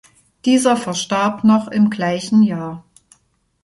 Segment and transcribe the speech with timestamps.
[0.45, 2.83] Dieser verstarb noch im gleichen Jahr.